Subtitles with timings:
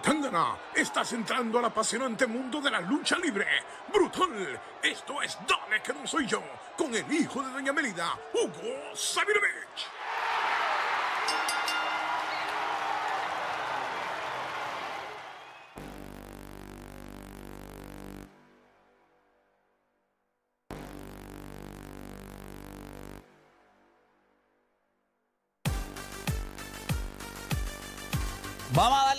[0.00, 3.46] Tangana, estás entrando al apasionante mundo de la lucha libre.
[3.92, 4.60] Brutal.
[4.82, 6.42] Esto es Dale que no soy yo,
[6.76, 10.07] con el hijo de Doña Melida, Hugo Sabinovich.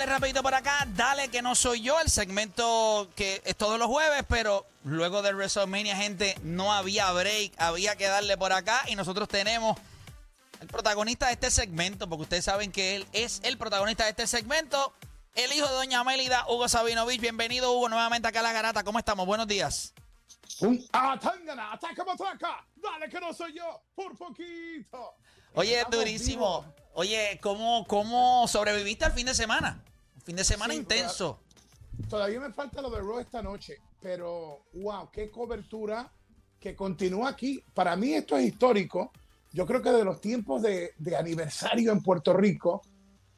[0.10, 0.88] Rapidito por acá.
[0.96, 5.36] Dale que no soy yo, el segmento que es todos los jueves, pero luego del
[5.36, 9.78] WrestleMania, gente, no había break, había que darle por acá y nosotros tenemos
[10.60, 14.28] el protagonista de este segmento, porque ustedes saben que él es el protagonista de este
[14.28, 14.94] segmento,
[15.36, 17.22] el hijo de Doña Mélida, Hugo Sabinovich.
[17.22, 18.84] Bienvenido, Hugo, nuevamente acá a La Garata.
[18.84, 19.26] ¿Cómo estamos?
[19.26, 19.94] Buenos días.
[20.60, 22.66] Un Tangana, ataca ataca.
[22.76, 25.14] Dale que no soy yo, por poquito.
[25.54, 26.66] Oye, durísimo.
[26.94, 29.82] Oye, ¿cómo, ¿cómo sobreviviste al fin de semana?
[30.30, 31.40] Fin de semana Sí, intenso.
[32.08, 36.14] Todavía me falta lo de Raw esta noche, pero wow, qué cobertura
[36.60, 37.64] que continúa aquí.
[37.74, 39.12] Para mí esto es histórico.
[39.52, 42.84] Yo creo que de los tiempos de, de aniversario en Puerto Rico,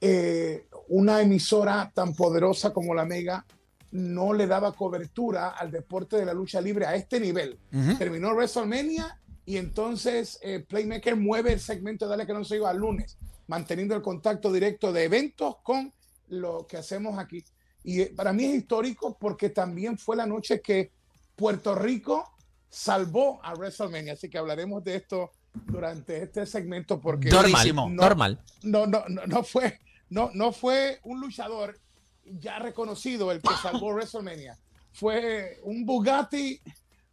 [0.02, 3.46] eh, una emisora tan poderosa como la Mega
[3.92, 7.58] no le daba cobertura al deporte de la lucha libre a este nivel.
[7.98, 12.70] Terminó WrestleMania y entonces eh, Playmaker mueve el segmento de Dale que no se iba
[12.70, 13.18] al lunes,
[13.48, 15.94] manteniendo el contacto directo de eventos con
[16.32, 17.44] lo que hacemos aquí.
[17.84, 20.92] Y eh, para mí es histórico porque también fue la noche que
[21.36, 22.32] Puerto Rico
[22.70, 24.14] salvó a WrestleMania.
[24.14, 27.90] Así que hablaremos de esto durante este segmento porque Durísimo.
[27.90, 28.40] no, Normal.
[28.64, 31.78] no, no, no, no fue, no, no fue un luchador
[32.24, 34.58] ya reconocido el que salvó WrestleMania.
[34.94, 36.62] Fue un Bugatti,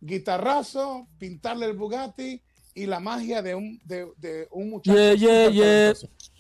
[0.01, 2.41] guitarrazo, pintarle el Bugatti
[2.75, 4.97] y la magia de un, de, de un muchacho.
[4.97, 5.95] Yeah, yeah, yeah.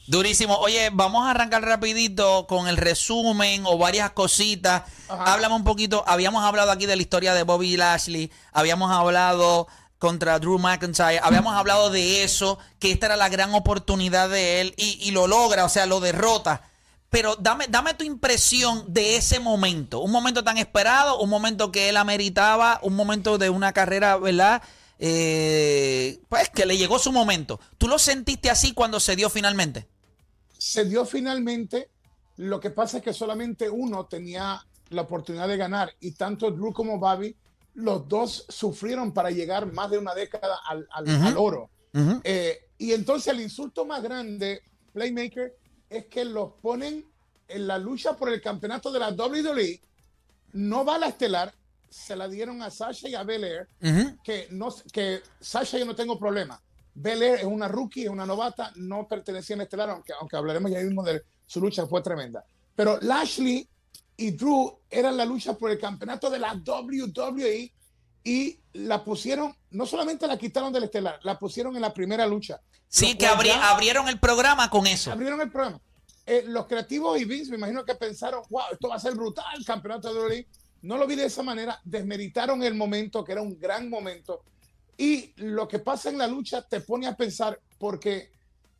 [0.08, 0.56] Durísimo.
[0.56, 4.84] Oye, vamos a arrancar rapidito con el resumen o varias cositas.
[5.06, 5.34] Ajá.
[5.34, 6.02] Háblame un poquito.
[6.06, 8.32] Habíamos hablado aquí de la historia de Bobby Lashley.
[8.52, 9.68] Habíamos hablado
[9.98, 11.20] contra Drew McIntyre.
[11.22, 15.26] Habíamos hablado de eso, que esta era la gran oportunidad de él y, y lo
[15.26, 16.62] logra, o sea, lo derrota.
[17.10, 20.00] Pero dame, dame tu impresión de ese momento.
[20.00, 24.62] Un momento tan esperado, un momento que él ameritaba, un momento de una carrera, ¿verdad?
[24.98, 27.60] Eh, pues que le llegó su momento.
[27.76, 29.86] ¿Tú lo sentiste así cuando se dio finalmente?
[30.68, 31.88] Se dio finalmente.
[32.36, 36.72] Lo que pasa es que solamente uno tenía la oportunidad de ganar y tanto Drew
[36.74, 37.34] como Bobby,
[37.74, 41.70] los dos sufrieron para llegar más de una década al, al- oro.
[42.22, 44.62] Eh, y entonces el insulto más grande,
[44.92, 45.56] Playmaker,
[45.88, 47.04] es que los ponen
[47.48, 49.80] en la lucha por el campeonato de la WWE.
[50.52, 51.52] No va a la estelar,
[51.88, 54.18] se la dieron a Sasha y a Belair Ujú.
[54.22, 56.60] que, no, que Sasha yo no tengo problema.
[57.00, 60.80] Belair es una rookie, es una novata, no pertenecía a Estelar, aunque, aunque hablaremos ya
[60.80, 62.44] mismo de su lucha, fue tremenda.
[62.74, 63.68] Pero Lashley
[64.16, 67.72] y Drew eran la lucha por el campeonato de la WWE
[68.24, 72.60] y la pusieron, no solamente la quitaron del Estelar, la pusieron en la primera lucha.
[72.88, 75.12] Sí, que abri- ya abrieron el programa con eso.
[75.12, 75.80] abrieron el programa.
[76.26, 79.44] Eh, los creativos y Vince, me imagino que pensaron, wow, esto va a ser brutal,
[79.56, 80.46] el campeonato de WWE.
[80.82, 84.42] No lo vi de esa manera, desmeritaron el momento, que era un gran momento.
[84.98, 88.30] Y lo que pasa en la lucha te pone a pensar, porque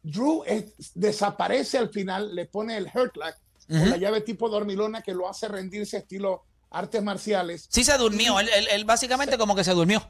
[0.03, 3.35] Drew es- desaparece al final, le pone el hurt lock,
[3.69, 3.91] con Ujú.
[3.91, 7.67] la llave tipo dormilona que lo hace rendirse estilo artes marciales.
[7.71, 10.03] Sí se durmió, él, él- él básicamente como que se durmió.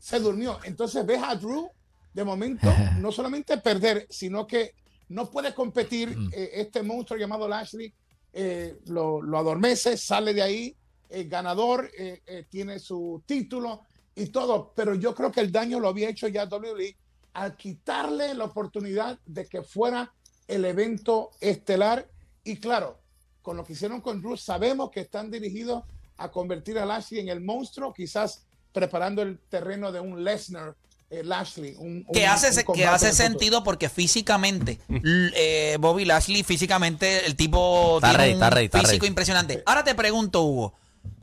[0.00, 0.58] se durmió.
[0.64, 1.68] Entonces ves a Drew
[2.14, 2.66] de momento
[3.00, 4.74] no solamente perder, sino que
[5.08, 6.16] no puede competir.
[6.32, 7.92] eh, este monstruo llamado Lashley
[8.32, 10.76] eh, lo, lo adormece, sale de ahí,
[11.10, 13.82] eh, ganador, eh, eh, tiene su título
[14.18, 14.72] y todo.
[14.76, 16.96] Pero yo creo que el daño lo había hecho ya WWE
[17.34, 20.12] al quitarle la oportunidad de que fuera
[20.46, 22.08] el evento estelar.
[22.44, 22.98] Y claro,
[23.42, 25.84] con lo que hicieron con Drew, sabemos que están dirigidos
[26.16, 30.74] a convertir a Lashley en el monstruo, quizás preparando el terreno de un Lesnar
[31.10, 31.74] eh, Lashley.
[31.78, 37.24] un- Que un- hace, un que hace sentido porque físicamente, l- eh, Bobby Lashley, físicamente,
[37.24, 39.06] el tipo Está tiene ready, un está físico ready.
[39.06, 39.62] impresionante.
[39.64, 40.74] Ahora te pregunto, Hugo,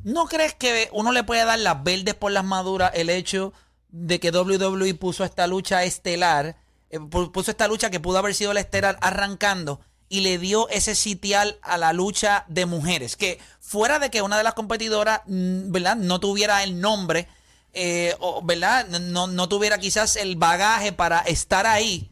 [0.04, 3.54] ¿no crees que uno le puede dar las verdes por las maduras el hecho
[3.89, 6.57] de que WWE puso esta lucha estelar,
[6.89, 9.80] eh, pu- puso esta lucha que pudo haber sido la estelar arrancando
[10.10, 13.16] y le dio ese sitial a la lucha de mujeres?
[13.16, 15.95] Que fuera de que una de las competidoras, mm, ¿verdad?
[15.95, 17.28] No tuviera el nombre,
[17.74, 18.88] eh, ¿verdad?
[18.88, 22.12] No, no tuviera quizás el bagaje para estar ahí.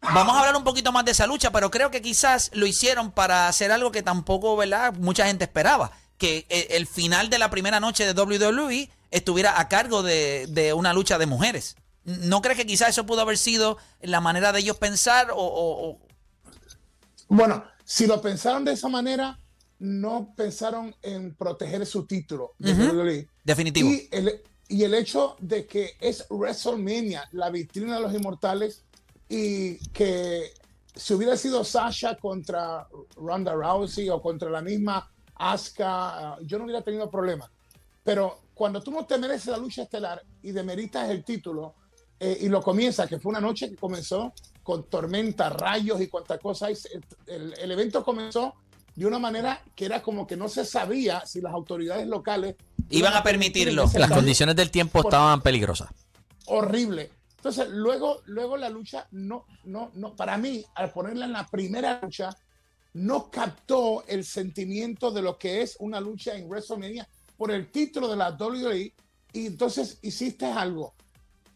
[0.00, 3.12] Vamos a hablar un poquito más de esa lucha, pero creo que quizás lo hicieron
[3.12, 4.92] para hacer algo que tampoco, ¿verdad?
[4.94, 5.92] Mucha gente esperaba.
[6.22, 10.72] Que eh, el final de la primera noche de WWE estuviera a cargo de, de
[10.72, 11.74] una lucha de mujeres.
[12.04, 15.88] ¿No crees que quizás eso pudo haber sido la manera de ellos pensar o, o-
[15.90, 15.98] o-
[17.28, 19.38] Bueno, si lo pensaron de esa manera,
[19.80, 23.28] no pensaron en proteger su título de WWE.
[23.42, 23.88] Definitivo.
[23.90, 28.84] Y el, y el hecho de que es WrestleMania, la vitrina de los inmortales,
[29.28, 30.52] y que
[30.94, 32.86] si hubiera sido Sasha contra
[33.16, 35.08] Ronda Rousey o contra la misma
[35.50, 37.50] Asuka, yo no hubiera tenido problema.
[38.04, 41.74] Pero cuando tú no te mereces la lucha estelar y demeritas el título
[42.18, 46.38] eh, y lo comienza, que fue una noche que comenzó con tormenta, rayos y cuantas
[46.38, 46.88] cosas,
[47.26, 48.54] el, el evento comenzó
[48.94, 52.56] de una manera que era como que no se sabía si las autoridades locales
[52.90, 53.90] iban a permitirlo.
[53.94, 55.90] Las condiciones del tiempo estaban peligrosas.
[56.46, 57.10] Horrible.
[57.36, 61.98] Entonces, luego, luego la lucha no, no, no, para mí, al ponerla en la primera
[62.00, 62.30] lucha,
[62.94, 68.08] no captó el sentimiento de lo que es una lucha en WrestleMania por el título
[68.08, 68.92] de la WWE
[69.32, 70.94] y entonces hiciste algo.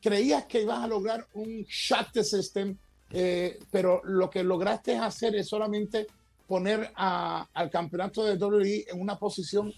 [0.00, 2.76] Creías que ibas a lograr un shot de system,
[3.10, 6.06] eh, pero lo que lograste hacer es solamente
[6.46, 9.72] poner al campeonato de WWE en una posición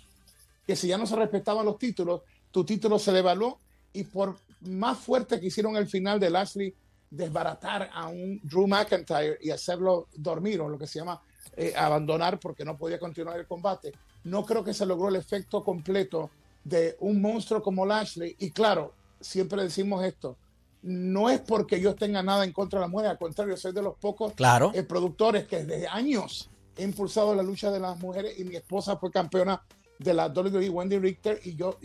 [0.66, 3.58] que si ya no se respetaban los títulos, tu título se devaluó
[3.92, 6.74] y por más fuerte que hicieron el final de Lashley
[7.10, 11.20] desbaratar a un Drew McIntyre y hacerlo dormir o lo que se llama
[11.56, 13.92] eh, abandonar porque no podía continuar el combate,
[14.24, 16.30] no creo que se logró el efecto completo
[16.64, 18.36] de un monstruo como Lashley.
[18.38, 20.36] Y claro, siempre decimos esto,
[20.82, 23.82] no es porque yo tenga nada en contra de la mujer, al contrario, soy de
[23.82, 24.70] los pocos claro.
[24.74, 28.96] Eh, productores que desde años he impulsado la lucha de las mujeres y mi esposa
[28.96, 29.62] fue campeona
[29.98, 31.78] de la WWE, Wendy Richter, y yo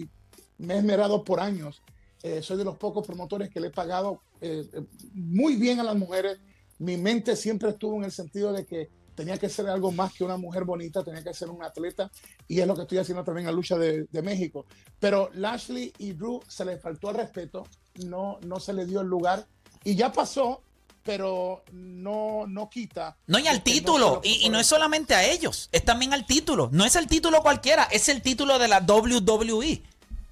[0.59, 1.81] me he esmerado por años.
[2.21, 4.65] Eh, soy de los pocos promotores que le he pagado eh,
[5.13, 6.39] muy bien a las mujeres.
[6.77, 10.23] Mi mente siempre estuvo en el sentido de que tenía que ser algo más que
[10.23, 12.09] una mujer bonita, tenía que ser un atleta,
[12.47, 14.65] y es lo que estoy haciendo también en la lucha de, de México.
[14.99, 17.65] Pero Lashley y Drew se les faltó el respeto,
[18.05, 19.45] no, no se le dio el lugar,
[19.83, 20.61] y ya pasó,
[21.03, 23.17] pero no, no quita.
[23.27, 24.21] No, y al título.
[24.23, 26.69] y, no es solamente a ellos, es también al título.
[26.71, 29.83] No es el título cualquiera, es el título de la WWE.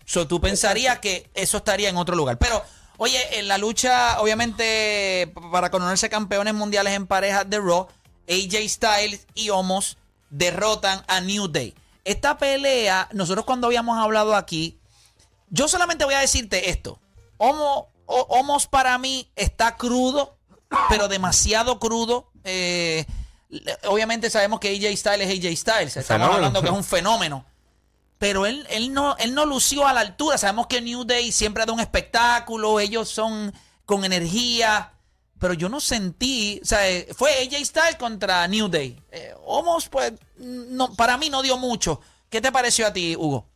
[0.06, 2.38] So, tú pensarías que eso estaría en otro lugar.
[2.38, 2.64] Pero,
[2.98, 7.88] oye, en la lucha, obviamente, para conocerse campeones mundiales en parejas de Raw,
[8.32, 9.98] AJ Styles y Omos
[10.30, 11.76] derrotan a New Day.
[12.06, 14.80] Esta pelea, nosotros cuando habíamos hablado aquí,
[15.50, 17.00] yo solamente voy a decirte esto.
[17.38, 20.38] Omos para mí está crudo
[20.90, 22.32] pero demasiado crudo.
[22.44, 23.06] Eh,
[23.86, 25.98] obviamente sabemos que AJ Styles es AJ Styles.
[25.98, 27.46] Estamos hablando que es un fenómeno.
[28.18, 30.38] Pero él, él, no, él no lució a la altura.
[30.38, 32.80] Sabemos que New Day siempre da un espectáculo.
[32.80, 33.54] Ellos son
[33.86, 34.91] con energía.
[35.42, 36.60] Pero yo no sentí.
[36.62, 38.98] O sea, eh, fue AJ Styles contra New Day.
[39.12, 39.34] Eh,
[39.90, 42.00] pues, no, para mí no dio mucho.
[42.30, 43.48] ¿Qué te pareció a ti, Hugo?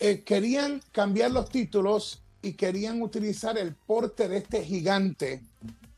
[0.00, 5.42] Eh, querían cambiar los títulos y querían utilizar el porte de este gigante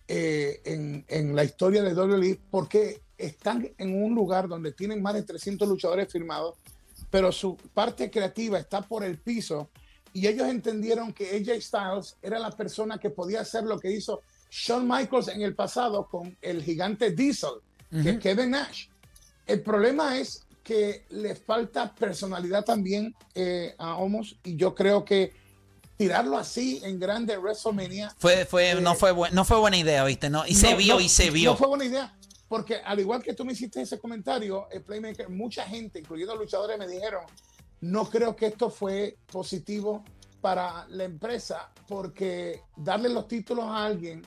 [0.06, 5.22] eh, en, la historia de WWE porque están en un lugar donde tienen más de
[5.22, 6.54] 300 luchadores firmados,
[7.10, 9.70] pero su parte creativa está por el piso
[10.12, 14.20] y ellos entendieron que AJ Styles era la persona que podía hacer lo que hizo
[14.50, 17.60] Shawn Michaels en el pasado con el gigante Diesel,
[17.90, 18.88] que es Kevin Nash.
[19.46, 25.32] El problema es que le falta personalidad también eh, a Homos y yo creo que
[25.96, 28.14] tirarlo así en grande WrestleMania.
[28.18, 30.28] Fue, fue, no, eh, fue no fue buena idea, ¿viste?
[30.28, 31.52] No, y se vio y se vio.
[31.52, 32.12] No fue buena idea.
[32.48, 36.78] Porque al igual que tú me hiciste ese comentario, el Playmaker, mucha gente, incluyendo luchadores,
[36.78, 37.24] me dijeron,
[37.80, 40.04] no creo que esto fue positivo
[40.40, 44.22] para la empresa, porque darle los títulos a alguien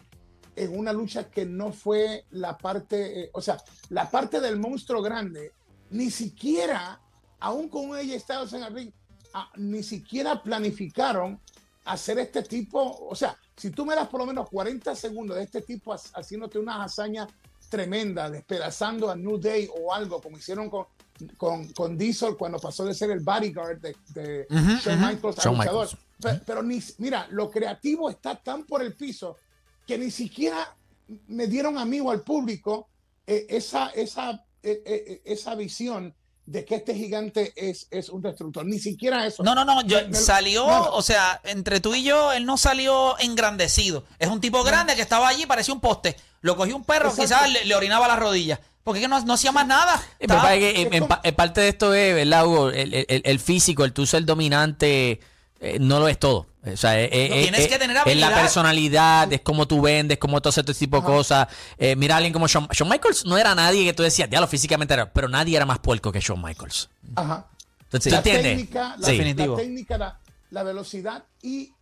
[0.56, 3.58] en una lucha que no fue la parte, eh, o sea,
[3.90, 5.54] la parte del monstruo grande,
[5.92, 7.00] ni siquiera,
[7.40, 8.92] aún con ella Styles en el ring,
[9.34, 11.40] ah, ni siquiera planificaron
[11.86, 15.44] hacer este tipo, o sea, si tú me das por lo menos 40 segundos de
[15.44, 17.28] este tipo haciéndote unas hazañas
[17.70, 20.86] tremendas, despedazando a New Day o algo, como hicieron con,
[21.38, 24.48] con, con Diesel cuando pasó de ser el bodyguard de,
[25.40, 25.98] Shawn Michaels
[26.46, 29.38] Pero, ni, mira, lo creativo está tan por el piso
[29.90, 30.76] que ni siquiera
[31.30, 32.90] me dieron a mí o al público
[33.26, 36.14] eh, esa, esa, eh, eh, esa visión
[36.46, 38.64] de que este gigante es, es un destructor.
[38.68, 39.42] Ni siquiera eso.
[39.42, 39.82] No, no, no.
[39.82, 44.04] Yo, salió, o sea, entre tú y yo, él no salió engrandecido.
[44.20, 46.16] Es un tipo grande que estaba allí, parecía un poste.
[46.42, 48.62] Lo cogió un perro, quizás le, orinaba la rodilla.
[48.84, 50.00] Porque no, no hacía más nada.
[50.20, 52.70] en, parte de esto es, ¿verdad, Hugo?
[52.70, 55.20] El, el, el físico, el tú ser dominante
[55.60, 56.49] eh, no lo es todo.
[56.66, 58.30] O sea, eh, eh, tienes que tener habilidad.
[58.30, 61.48] Es la personalidad, es cómo tú vendes, cómo tú haces este tipo de cosas.
[61.98, 64.94] mira a alguien como Shawn, Michaels, no era nadie que tú decías, ya lo físicamente
[64.94, 66.90] era, pero nadie era más puerco que Shawn Michaels.
[67.16, 67.48] Ajá.
[67.84, 70.20] Entonces, la Técnica, la, técnica,
[70.52, 71.74] la, velocidad y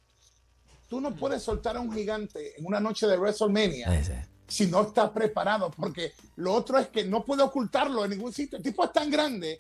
[0.88, 4.02] tú no puedes soltar a un gigante en una noche de WrestleMania
[4.48, 8.58] si no estás preparado, porque lo otro es que no puede ocultarlo en ningún sitio.
[8.58, 9.58] El tipo es tan grande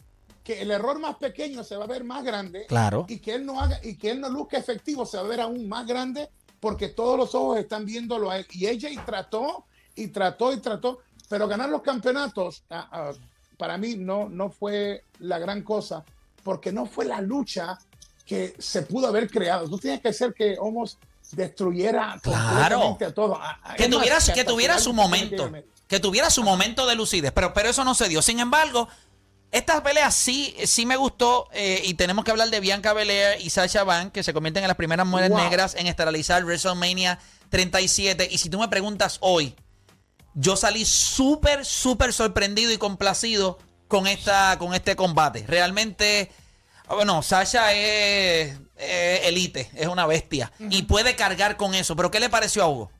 [0.47, 2.65] que el error más pequeño se va a ver más grande.
[2.67, 3.05] Claro.
[3.09, 5.41] Y que él no haga, y que él no luzca efectivo se va a ver
[5.41, 6.29] aún más grande
[6.61, 8.47] porque todos los ojos están viéndolo a él.
[8.51, 13.11] Y ella y trató, y trató, y trató, pero ganar los campeonatos, ah, ah,
[13.57, 16.05] para mí no, no fue la gran cosa,
[16.45, 17.77] porque no fue la lucha
[18.25, 19.67] que se pudo haber creado.
[19.67, 20.97] Tú tienes que ser que Homos
[21.33, 22.97] destruyera Claro.
[23.05, 23.37] a todo.
[23.37, 23.89] Ah, Que
[24.33, 25.51] que tuviera su momento.
[25.89, 27.33] Que tuviera su momento de lucidez.
[27.33, 28.21] Pero, pero eso no se dio.
[28.21, 28.87] Sin embargo,
[29.51, 31.47] esta pelea sí, sí me gustó.
[31.53, 34.67] eh, y tenemos que hablar de Bianca Belair y Sasha Banks, que se convierten en
[34.67, 35.39] las primeras mujeres Wow.
[35.39, 38.27] negras en esterilizar WrestleMania 37.
[38.31, 39.55] Y si tú me preguntas hoy,
[40.33, 45.45] yo salí súper, súper sorprendido y complacido con, esta, con este combate.
[45.47, 46.29] Realmente,
[46.87, 50.51] ah, bueno, Sasha es elite, es una bestia.
[50.69, 51.95] Y puede cargar con eso.
[51.95, 52.91] Pero ¿qué le pareció a Hugo?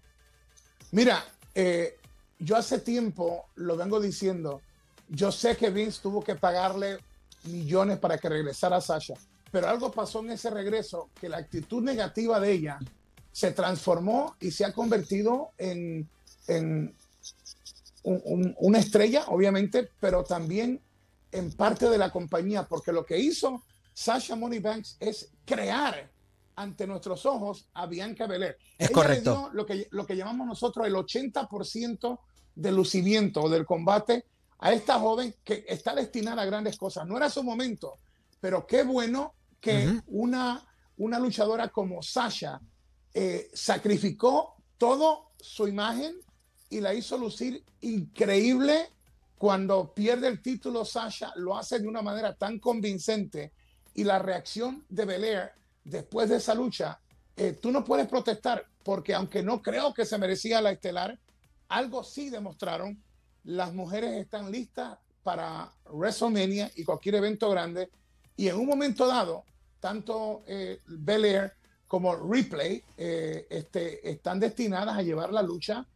[0.91, 1.23] Mira,
[1.53, 1.97] eh,
[2.39, 4.61] yo hace tiempo lo vengo diciendo.
[5.09, 6.99] Yo sé que Vince tuvo que pagarle
[7.45, 9.13] millones para que regresara Sasha,
[9.51, 12.79] pero algo pasó en ese regreso que la actitud negativa de ella
[13.31, 16.09] se transformó y se ha convertido en,
[16.47, 16.93] en
[18.03, 20.81] un- un- una estrella, obviamente, pero también
[21.31, 26.09] en parte de la compañía, porque lo que hizo Sasha Moneybanks es crear
[26.55, 28.57] ante nuestros ojos a Bianca Belair.
[28.77, 29.31] Es Ella correcto.
[29.31, 32.19] le dio lo que, lo que llamamos nosotros el 80%
[32.55, 34.25] del lucimiento o del combate
[34.59, 37.07] a esta joven que está destinada a grandes cosas.
[37.07, 37.99] No era su momento,
[38.39, 40.63] pero qué bueno que una,
[40.97, 42.59] una luchadora como Sasha
[43.13, 46.15] eh, sacrificó todo su imagen
[46.69, 48.89] y la hizo lucir increíble
[49.37, 53.53] cuando pierde el título Sasha, lo hace de una manera tan convincente
[53.93, 55.51] y la reacción de Belair
[55.83, 56.99] después de esa lucha,
[57.35, 61.19] eh, tú no puedes protestar porque aunque no creo que se merecía la estelar,
[61.69, 63.03] algo sí demostraron,
[63.47, 67.89] las mujeres están listas para WrestleMania y cualquier evento grande
[68.35, 69.45] y en un momento dado,
[69.79, 71.53] tanto eh, Belair
[71.87, 75.87] como Ripley eh, este, están destinadas a llevar la lucha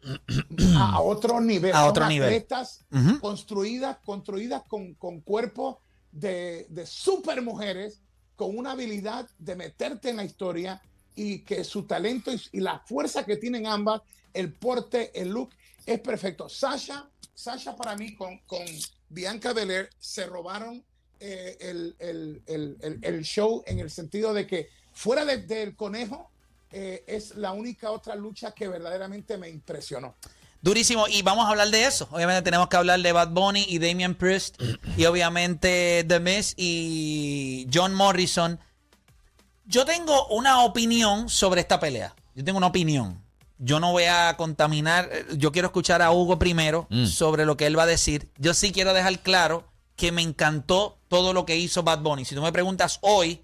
[0.77, 1.73] a, otro nivel.
[1.73, 2.29] A Son otro nivel.
[2.29, 3.19] atletas Ujú.
[3.19, 5.77] construidas, construidas con, con cuerpos
[6.09, 8.01] de, de super mujeres,
[8.37, 10.81] con una habilidad de meterte en la historia
[11.15, 14.01] y que su talento y, y la fuerza que tienen ambas,
[14.33, 15.49] el porte, el look,
[15.85, 16.47] es perfecto.
[16.47, 17.09] Sasha,
[17.41, 18.63] Sasha para mí con, con
[19.09, 20.83] Bianca Belair se robaron
[21.19, 25.75] eh, el, el- el- el- el show en el sentido de que fuera de- del
[25.75, 26.29] conejo
[26.71, 30.15] eh, es la única otra lucha que verdaderamente me impresionó.
[30.61, 31.07] Durísimo.
[31.07, 32.07] Y vamos a hablar de eso.
[32.11, 34.61] Obviamente tenemos que hablar de Bad Bunny y Damian Priest.
[34.97, 38.59] y obviamente The Miz y John Morrison.
[39.65, 42.15] Yo tengo una opinión sobre esta pelea.
[42.35, 43.21] Yo tengo una opinión.
[43.63, 45.07] Yo no voy a contaminar.
[45.11, 47.05] eh, Yo quiero escuchar a Hugo primero Mm.
[47.05, 48.31] sobre lo que él va a decir.
[48.37, 52.25] Yo sí quiero dejar claro que me encantó todo lo que hizo Bad Bunny.
[52.25, 53.43] Si tú me preguntas hoy,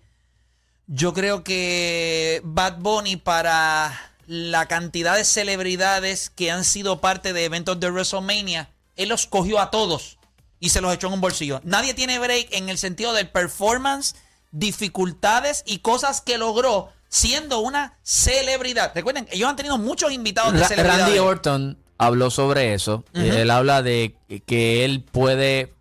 [0.87, 7.45] yo creo que Bad Bunny para la cantidad de celebridades que han sido parte de
[7.45, 10.17] eventos de WrestleMania, él los cogió a todos
[10.59, 11.61] y se los echó en un bolsillo.
[11.63, 14.15] Nadie tiene break en el sentido del performance,
[14.51, 18.91] dificultades y cosas que logró siendo una celebridad.
[18.95, 21.05] Recuerden, ellos han tenido muchos invitados de celebridades.
[21.05, 23.03] Randy Orton habló sobre eso.
[23.13, 25.73] Él habla de que él puede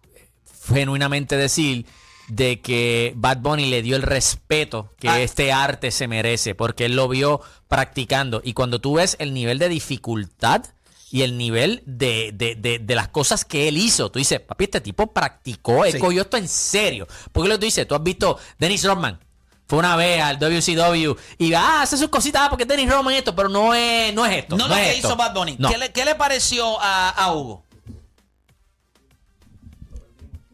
[0.69, 1.87] genuinamente decir
[2.29, 5.21] de que Bad Bunny le dio el respeto que Ah.
[5.21, 8.41] este arte se merece, porque él lo vio practicando.
[8.43, 10.65] Y cuando tú ves el nivel de dificultad
[11.13, 14.65] y el nivel de, de- de- de las cosas que él hizo, tú dices, papi,
[14.65, 15.99] este tipo practicó, él Sí.
[16.01, 17.07] cogió esto en serio.
[17.31, 19.21] Porque lo que tú dices, tú has visto Dennis Rodman.
[19.69, 23.35] Fue una vez al WCW y ah, hace sus cositas ah, porque Dennis Rodman esto,
[23.35, 24.57] pero no es, no es esto.
[24.57, 25.09] No, lo es que esto.
[25.09, 25.57] hizo Bad Bunny.
[25.59, 25.69] No.
[25.69, 27.65] ¿Qué, le, qué le pareció a, a Hugo?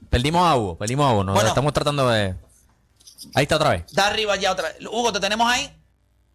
[0.08, 1.24] Perdimos a Hugo, perdimos a Hugo.
[1.24, 1.48] Nos Bueno.
[1.48, 2.34] estamos tratando de.
[3.34, 3.84] Ahí está otra vez.
[3.92, 4.78] Da arriba ya otra vez.
[4.90, 5.70] Hugo, ¿te tenemos ahí?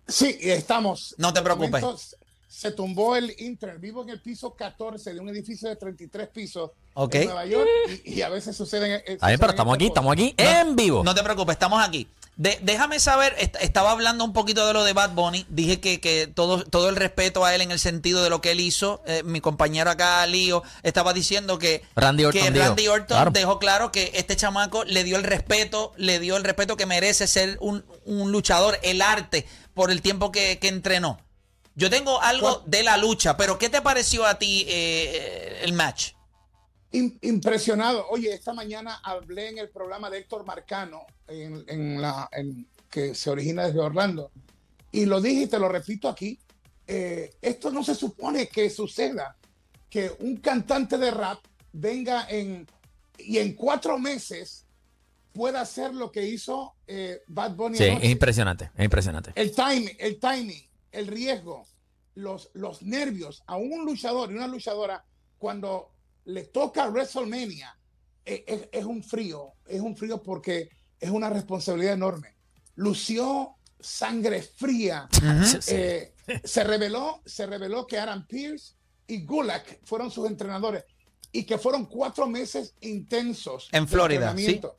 [0.07, 1.15] Sí, estamos.
[1.17, 2.15] No te preocupes.
[2.48, 3.79] Se tumbó el internet.
[3.79, 7.15] Vivo en el piso 14 de un edificio de 33 pisos Ok.
[7.15, 7.67] en Nueva York
[8.05, 8.93] y, y a veces suceden.
[8.93, 11.03] eh, Está pero estamos aquí, estamos aquí en vivo.
[11.03, 12.07] No te preocupes, estamos aquí.
[12.38, 15.48] De- déjame saber, est- estaba hablando un poquito de lo de Bad Bunny.
[15.50, 18.51] Dije que, que todo, todo el respeto a él en el sentido de lo que
[18.51, 19.01] él hizo.
[19.08, 22.60] Eh, mi compañero acá, Lío, estaba diciendo que Randy Orton que.
[22.60, 23.32] Randy Orton Claro.
[23.32, 27.25] dejó claro que este chamaco le dio el respeto, le dio el respeto que merece
[27.25, 31.20] ser un, un luchador, el arte, por el tiempo que, que entrenó.
[31.74, 36.13] Yo tengo algo de la lucha, pero ¿qué te pareció a ti eh, el match?
[36.91, 38.06] Im- Impresionado.
[38.10, 43.13] Oye, esta mañana hablé en el programa de Héctor Marcano, en, en la, en- que
[43.13, 44.32] se origina desde Orlando,
[44.91, 46.39] y lo dije y te lo repito aquí.
[46.88, 49.36] eh, esto no se supone que suceda,
[49.89, 51.39] que un cantante de rap
[51.74, 52.65] venga en
[53.17, 54.65] y en cuatro meses
[55.34, 57.77] pueda hacer lo que hizo eh, Bad Bunny.
[57.77, 58.06] Sí, anoche.
[58.06, 59.32] es impresionante, es impresionante.
[59.36, 61.63] El timing, el timing, el riesgo,
[62.15, 65.03] los, los nervios a un luchador y una luchadora
[65.38, 65.89] cuando
[66.27, 67.77] le toca WrestleMania
[68.25, 70.69] eh, es, es un frío, es un frío porque
[71.00, 72.36] es una responsabilidad enorme.
[72.75, 75.07] Lució sangre fría.
[75.12, 75.57] Sí.
[75.67, 78.75] Eh, se reveló, se reveló que Aaron Pierce
[79.07, 80.84] y Gulak fueron sus entrenadores
[81.31, 84.75] y que fueron cuatro meses intensos En de Florida, entrenamiento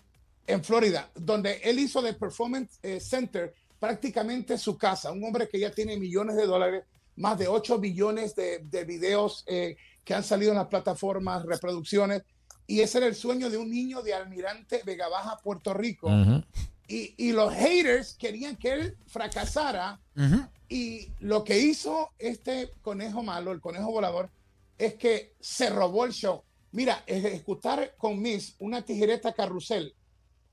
[0.47, 5.13] En Florida, donde él hizo del Performance eh, Center prácticamente su casa.
[5.13, 6.85] Un hombre que ya tiene millones de dólares,
[7.17, 12.23] más de 8 billones de, de videos eh, que han salido en las plataformas, reproducciones.
[12.67, 16.09] Y ese era el sueño de un niño de Almirante Vega Baja, Puerto Rico.
[16.09, 16.43] Ujú.
[16.87, 20.01] y, y los haters querían que él fracasara.
[20.17, 20.47] Ujú.
[20.71, 24.31] Y lo que hizo este conejo malo, el conejo volador,
[24.79, 26.43] es que se robó el show.
[26.73, 29.95] Mira, ejecutar con Miss una tijereta carrusel,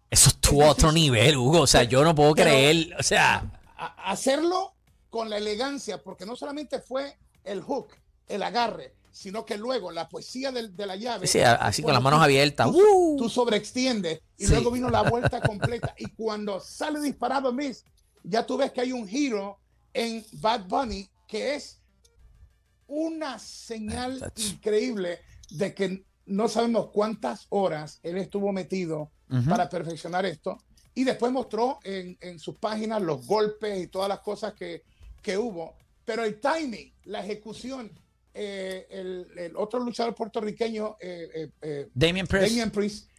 [0.09, 1.61] Eso estuvo a otro nivel, Hugo.
[1.61, 2.95] O sea, yo no puedo Pero- creer.
[2.97, 3.43] O sea,
[3.77, 4.73] hacerlo
[5.09, 7.89] con la elegancia, porque no solamente fue el hook,
[8.27, 11.25] el agarre, sino que luego la poesía del- de, la llave.
[11.25, 12.69] sí, así con las manos abiertas.
[12.69, 13.17] Tú, ¡Uh!
[13.17, 14.51] tú sobreextiendes y Sí.
[14.51, 15.95] luego vino la vuelta completa.
[15.97, 17.85] Y cuando sale disparado Miss,
[18.23, 19.57] ya tú ves que hay un giro
[19.93, 21.79] en Bad Bunny que es
[22.87, 25.19] una señal That's- increíble
[25.49, 29.49] de que no sabemos cuántas horas él estuvo metido Ujú.
[29.49, 30.57] para perfeccionar esto.
[30.93, 34.83] Y después mostró en, en sus páginas los golpes y todas las cosas que,
[35.21, 35.75] que hubo.
[36.03, 37.91] Pero el timing, la ejecución,
[38.35, 41.89] eh, el, el otro luchador puertorriqueño, eh, eh,
[42.51, 43.09] Damien Priest.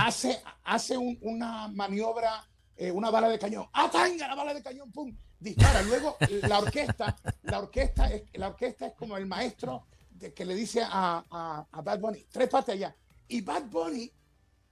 [0.00, 2.48] Hace, hace un- una maniobra,
[2.94, 3.66] una bala de cañón.
[3.72, 4.90] ¡Atanga la bala de cañón!
[4.90, 5.14] ¡Pum!
[5.38, 5.82] Dispara.
[5.82, 6.16] Luego
[6.48, 10.82] la orquesta, la orquesta es, la orquesta es como el maestro de, que le dice
[10.84, 12.96] a, a, a Bad Bunny, tres patas allá.
[13.28, 14.10] Y Bad Bunny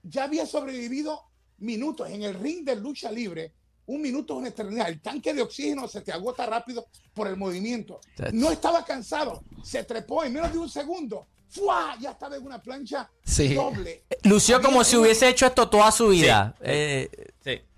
[0.03, 1.21] ya había sobrevivido
[1.59, 3.53] minutos en el ring de lucha libre.
[3.91, 4.87] Un minuto es una eternidad.
[4.89, 7.99] El tanque de oxígeno se te agota rápido por el movimiento.
[8.31, 9.43] No estaba cansado.
[9.63, 11.27] Se trepó en menos de un segundo.
[11.49, 11.97] ¡Fua!
[11.99, 13.53] Ya estaba en una plancha Sí.
[13.53, 14.03] doble.
[14.23, 16.55] Lució Había como si una- hubiese hecho esto toda su vida.
[16.61, 17.09] Eh,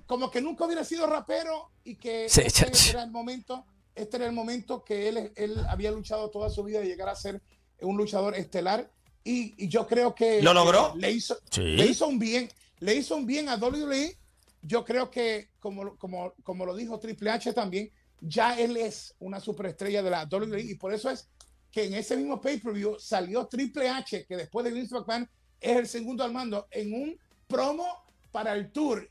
[0.06, 4.28] como que nunca hubiera sido rapero y que Sí, este era el momento, este era
[4.28, 7.42] el momento que él, él había luchado toda su vida de llegar a ser
[7.82, 8.92] un luchador estelar
[9.24, 10.90] y, y yo creo que ¿Lo logró?
[10.90, 11.62] eh, le hizo, Sí.
[11.62, 12.48] le hizo un bien,
[12.80, 14.16] le hizo un bien a WWE.
[14.64, 19.40] Yo creo que como, como, como lo dijo Triple H también, ya él es una
[19.40, 21.30] superestrella de la WWE y por eso es
[21.70, 25.88] que en ese mismo pay-per-view salió Triple H, que después de Vince McMahon es el
[25.88, 27.86] segundo al mando, en un promo
[28.32, 29.10] para el tour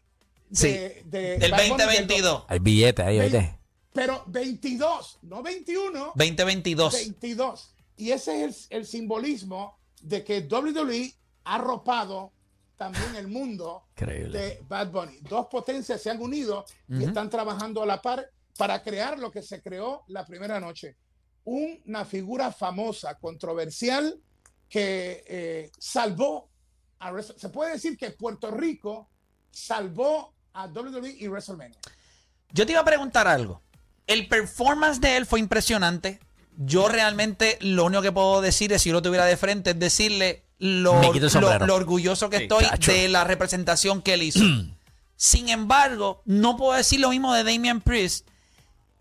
[0.48, 0.68] de, Sí,
[1.06, 2.44] de Del Bad Bunny del 2022.
[2.48, 3.58] hay billetes ahí, oíste.
[3.92, 6.92] pero 22, no 21, 2022.
[6.94, 7.74] 22.
[7.96, 11.12] Y ese es el, el simbolismo de que WWE
[11.44, 12.32] ha arropado
[12.76, 14.38] también el mundo Increíble.
[14.38, 15.18] de Bad Bunny.
[15.20, 19.42] Dos potencias se han unido y están trabajando a la par para crear lo que
[19.42, 20.96] se creó la primera noche.
[21.44, 24.20] Una figura famosa, controversial,
[24.68, 26.48] que eh, salvó
[26.98, 29.10] a Se puede decir que Puerto Rico
[29.50, 31.78] salvó a WWE y WrestleMania.
[32.52, 33.62] Yo te iba a preguntar algo.
[34.06, 36.20] El performance de él fue impresionante.
[36.56, 39.78] Yo realmente lo único que puedo decir es, si yo lo tuviera de frente, es
[39.78, 40.92] decirle lo,
[41.74, 44.44] orgulloso que Sí, estoy de la representación que él hizo.
[45.16, 48.28] Sin embargo, no puedo decir lo mismo de Damian Priest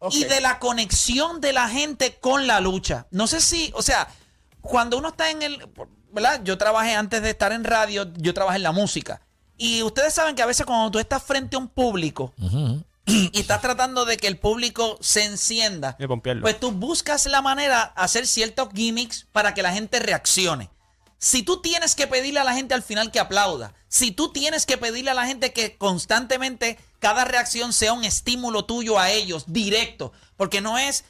[0.09, 3.05] y de la conexión de la gente con la lucha.
[3.11, 4.07] No sé si, o sea,
[4.61, 5.69] cuando uno está en el,
[6.11, 6.41] ¿verdad?
[6.43, 9.21] Yo trabajé antes de estar en radio, yo trabajé en la música.
[9.55, 12.33] Y ustedes saben que a veces cuando tú estás frente a un público
[13.05, 15.95] y estás tratando de que el público se encienda,
[16.41, 20.71] pues tú buscas la manera de hacer ciertos gimmicks para que la gente reaccione.
[21.23, 24.65] Si tú tienes que pedirle a la gente al final que aplauda, si tú tienes
[24.65, 29.43] que pedirle a la gente que constantemente cada reacción sea un estímulo tuyo a ellos,
[29.45, 31.03] directo, porque no es,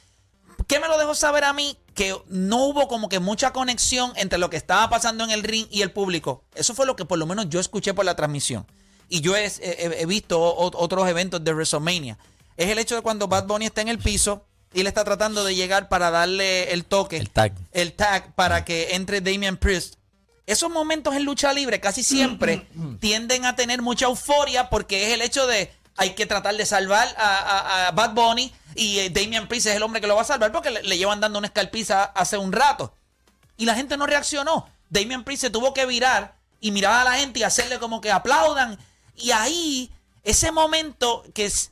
[0.66, 1.78] ¿qué me lo dejó saber a mí?
[1.94, 5.66] Que no hubo como que mucha conexión entre lo que estaba pasando en el ring
[5.70, 6.44] y el público.
[6.54, 8.66] Eso fue lo que por lo menos yo escuché por la transmisión.
[9.08, 12.18] Y yo he, he- he visto otros eventos de WrestleMania.
[12.58, 14.44] Es el hecho de cuando Bad Bunny está en el piso
[14.74, 17.54] y él está tratando de llegar para darle el toque El tag.
[17.72, 19.94] el tag para que entre Damian Priest.
[20.52, 22.66] Esos momentos en lucha libre casi siempre
[23.00, 27.06] tienden a tener mucha euforia porque es el hecho de hay que tratar de salvar
[27.18, 30.22] a, a- a Bad Bunny y eh, Damian Priest es el hombre que lo va
[30.22, 32.94] a salvar porque le, le llevan dando una escalpiza hace un rato.
[33.58, 34.68] Y la gente no reaccionó.
[34.88, 38.10] Damian Priest se tuvo que virar y mirar a la gente y hacerle como que
[38.10, 38.78] aplaudan.
[39.16, 39.90] Y ahí,
[40.24, 41.70] ese momento que es-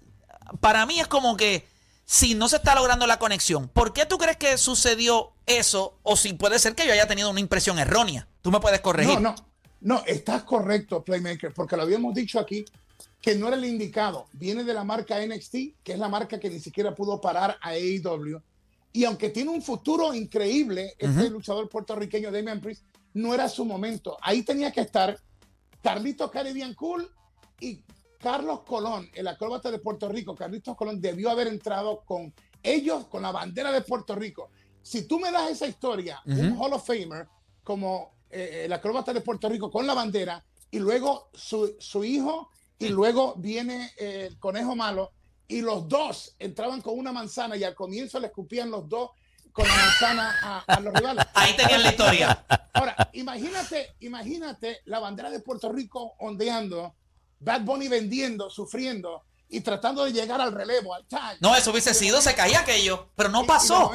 [0.60, 1.66] para mí es como que
[2.10, 5.96] si no se está logrando la conexión, ¿por qué tú crees que sucedió eso?
[6.02, 8.26] O si puede ser que yo haya tenido una impresión errónea.
[8.42, 9.20] Tú me puedes corregir.
[9.20, 9.34] No, no,
[9.80, 12.64] no, estás correcto, Playmaker, porque lo habíamos dicho aquí
[13.22, 14.26] que no era el indicado.
[14.32, 17.68] Viene de la marca NXT, que es la marca que ni siquiera pudo parar a
[17.68, 18.42] AEW.
[18.92, 22.82] Y aunque tiene un futuro increíble, este luchador puertorriqueño Damian Priest,
[23.14, 24.16] no era su momento.
[24.20, 25.16] Ahí tenía que estar
[25.80, 27.08] Carlitos Caribbean Cool
[27.60, 27.84] y
[28.20, 30.34] Carlos Colón, el acróbata de Puerto Rico.
[30.34, 34.50] Carlitos Colón debió haber entrado con ellos, con la bandera de Puerto Rico.
[34.82, 37.26] Si tú me das esa historia, un Hall of Famer
[37.64, 42.50] como eh, el acróbata de Puerto Rico con la bandera, y luego su, su hijo,
[42.78, 45.12] y luego viene eh, el conejo malo,
[45.48, 49.10] y los dos entraban con una manzana y al comienzo le escupían los dos
[49.52, 51.26] con la manzana a, los rivales.
[51.34, 52.44] Ahí tenían la historia.
[52.72, 56.94] Ahora, imagínate, imagínate la bandera de Puerto Rico ondeando,
[57.40, 61.38] Bad Bunny vendiendo, sufriendo y tratando de llegar al relevo, al tag.
[61.40, 63.92] No, eso hubiese sido, se caía aquello, pero no pasó.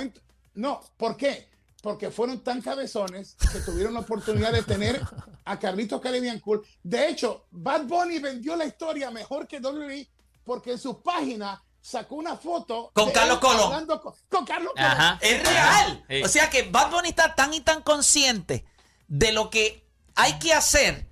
[0.56, 1.50] no, ¿por qué?
[1.82, 5.02] Porque fueron tan cabezones que tuvieron la oportunidad de tener
[5.46, 6.66] a Carlitos Caribbean Cool.
[6.84, 10.10] De hecho, Bad Bunny vendió la historia mejor que WWE
[10.44, 13.88] porque en su página sacó una foto con Carlos Colón.
[14.30, 15.18] Con, Carlos Colón.
[15.22, 16.06] Es real.
[16.24, 18.66] O sea que Bad Bunny está tan y tan consciente
[19.08, 21.08] de lo que hay que hacer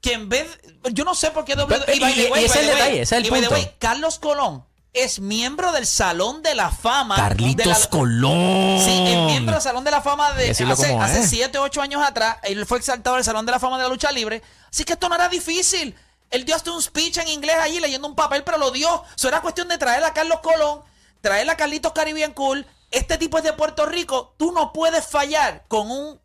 [0.00, 0.58] que en vez
[0.92, 3.54] yo no sé por qué doble y, ese es el detalle, ese es el punto.
[3.78, 7.16] Carlos Colón es miembro del Salón de la Fama.
[7.16, 8.80] Carlitos Colón.
[8.84, 12.38] Sí, es miembro del Salón de la Fama de hace, hace 7, 8 años atrás.
[12.42, 14.42] Él fue exaltado del Salón de la Fama de la lucha libre.
[14.70, 15.94] Así que esto no era difícil.
[16.30, 19.04] Él dio hasta un speech en inglés allí leyendo un papel, pero lo dio.
[19.16, 20.80] Eso era cuestión de traer a Carlos Colón,
[21.20, 22.66] traer a Carlitos Caribbean Cool.
[22.90, 24.34] Este tipo es de Puerto Rico.
[24.36, 26.20] Tú no puedes fallar con un,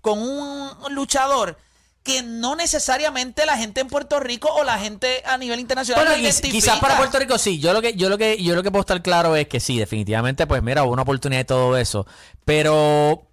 [0.00, 1.58] con un luchador
[2.06, 6.30] que no necesariamente la gente en Puerto Rico o la gente a nivel internacional bueno,
[6.40, 8.82] quizás para Puerto Rico sí yo lo que yo lo que yo lo que puedo
[8.82, 12.06] estar claro es que sí definitivamente pues mira hubo una oportunidad de todo eso
[12.44, 13.26] pero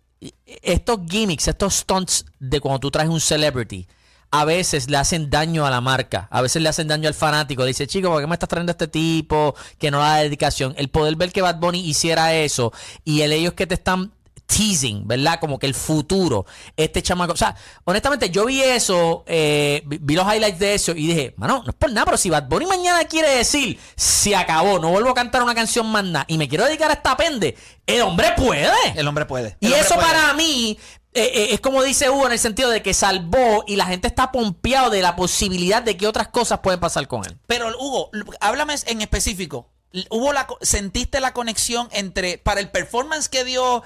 [0.64, 3.88] estos gimmicks estos stunts de cuando tú traes un celebrity
[4.32, 7.66] a veces le hacen daño a la marca, a veces le hacen daño al fanático.
[7.66, 10.74] Dice, chico, ¿por qué me estás trayendo a este tipo que no da dedicación?
[10.76, 12.74] El poder ver que Bad Bunny hiciera eso
[13.06, 14.12] y el ellos que te están
[14.56, 15.40] teasing, ¿verdad?
[15.40, 16.46] Como que el futuro,
[16.78, 17.34] este chamaco.
[17.34, 21.64] O sea, honestamente, yo vi eso, eh, vi los highlights de eso y dije, mano,
[21.64, 25.10] no es por nada, pero si Bad Bunny mañana quiere decir, se acabó, no vuelvo
[25.10, 28.34] a cantar una canción más nada y me quiero dedicar a esta pende, el hombre
[28.38, 28.72] puede.
[28.96, 29.58] El hombre puede.
[29.60, 30.78] y eso para mí
[31.16, 34.08] eh, eh, es como dice Hugo en el sentido de que salvó y la gente
[34.08, 37.38] está pompeado de la posibilidad de que otras cosas pueden pasar con él.
[37.46, 39.70] Pero Hugo, háblame en específico.
[40.10, 43.84] ¿Hubo la, ¿Sentiste la conexión entre, para el performance que dio,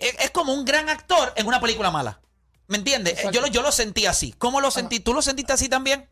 [0.00, 2.20] eh, es como un gran actor en una película mala?
[2.68, 3.18] ¿Me entiendes?
[3.32, 4.32] Yo lo, yo lo sentí así.
[4.32, 5.00] ¿Cómo lo sentí?
[5.00, 6.08] ¿Tú lo sentiste así también?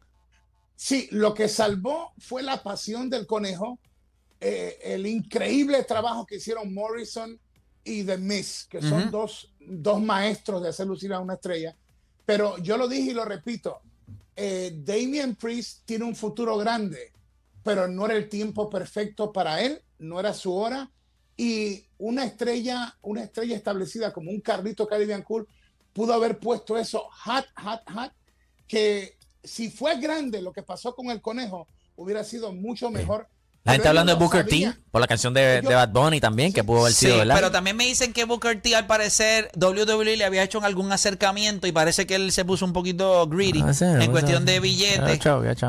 [0.75, 3.79] Sí, lo que salvó fue la pasión del conejo,
[4.41, 7.38] el increíble trabajo que hicieron Morrison
[7.88, 11.75] y The Miss, que son dos, dos, maestros de hacer lucir a una estrella.
[12.27, 13.81] Pero yo lo dije y lo repito,
[14.37, 17.12] eh, Damien Priest tiene un futuro grande,
[17.64, 20.91] pero no era el tiempo perfecto para él, no era su hora.
[21.40, 25.46] Y una estrella, una estrella establecida como un Carlito Caribbean Cool
[25.92, 28.12] pudo haber puesto eso hot, hot, hot,
[28.66, 33.29] que si fue grande lo que pasó con el conejo, hubiera sido mucho mejor.
[33.68, 36.81] La gente hablando de Booker T por la canción de, Bad Bunny también, que pudo
[36.81, 37.35] haber sido, ¿verdad?
[37.35, 41.66] Pero también me dicen que Booker T, al parecer, WWE le había hecho algún acercamiento
[41.66, 45.20] y parece que él se puso un poquito greedy en cuestión de billetes.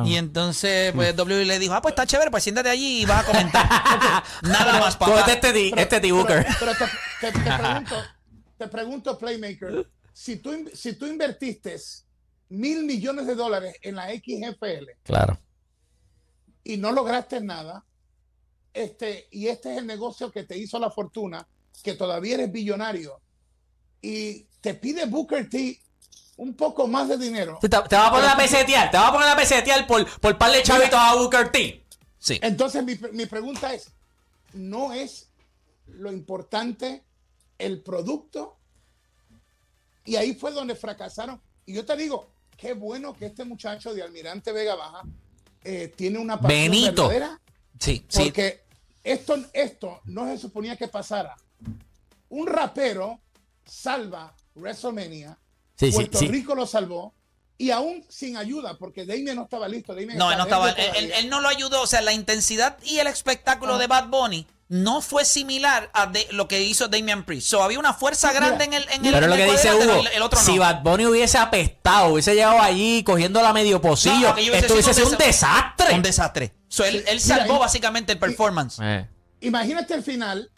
[0.05, 3.23] Y entonces, pues WWE le dijo, ah, pues está chévere, pues siéntate allí y vas
[3.23, 3.67] a comentar.
[4.43, 5.25] Nada más, papá.
[5.27, 6.45] Este T, este T Booker.
[6.57, 6.71] Pero,
[7.19, 7.95] te, pregunto,
[8.57, 11.75] te pregunto, Playmaker, si tú, si tú invertiste
[12.47, 14.85] mil millones de dólares en la XFL.
[15.03, 15.37] Claro.
[16.63, 17.83] Y no lograste nada
[18.73, 21.47] este, y este es el negocio que te hizo la fortuna,
[21.83, 23.19] que todavía eres billonario,
[24.01, 25.79] y te pide Booker T
[26.37, 27.59] un poco más de dinero.
[27.61, 30.51] Te, va a poner a pesetear, te va a poner a pesetear por, por par
[30.51, 31.85] de chavitos a Booker T.
[32.17, 32.39] Sí.
[32.41, 33.91] Entonces mi, mi pregunta es,
[34.53, 35.29] ¿no es
[35.87, 37.03] lo importante
[37.57, 38.57] el producto?
[40.05, 41.41] Y ahí fue donde fracasaron.
[41.65, 45.03] Y yo te digo, qué bueno que este muchacho de Almirante Vega Baja
[45.63, 47.07] eh, tiene una pasión Benito.
[47.07, 47.41] verdadera.
[47.79, 48.61] Sí, porque
[49.03, 51.35] esto, esto no se suponía que pasara.
[52.29, 53.19] Un rapero
[53.65, 55.37] salva WrestleMania.
[55.77, 57.13] Puerto Rico lo salvó.
[57.57, 59.93] Y aún sin ayuda, porque Damien no estaba listo.
[59.93, 61.81] no, no estaba, él, no lo ayudó.
[61.81, 66.47] O sea, la intensidad y el espectáculo de Bad Bunny no fue similar a lo
[66.47, 67.47] que hizo Damian Priest.
[67.47, 70.39] So, había una fuerza grande en el, en Pero lo que dice Hugo, el, otro
[70.39, 75.09] si Bad Bunny hubiese apestado, hubiese llegado allí cogiendo la medio pocillo, esto hubiese sido
[75.09, 75.95] un, desastre.
[75.95, 76.53] Un desastre.
[76.85, 78.79] Él, salvó básicamente el performance.
[78.81, 79.07] Eh.
[79.41, 80.51] Imagínate el final